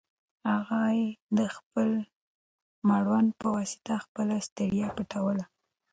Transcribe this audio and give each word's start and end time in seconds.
هغې 0.49 0.99
د 1.37 1.39
خپل 1.55 1.89
مړوند 2.89 3.29
په 3.39 3.47
واسطه 3.55 3.93
خپله 4.05 4.35
ستړیا 4.47 4.87
پټوله. 4.95 5.45